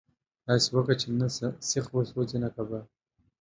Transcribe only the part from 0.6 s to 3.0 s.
وکه چې نه سيخ وسوځي نه کباب.